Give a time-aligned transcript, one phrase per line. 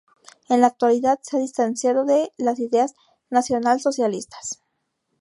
[0.49, 2.95] En la actualidad se ha distanciado de las ideas
[3.29, 4.63] nacional-socialistas.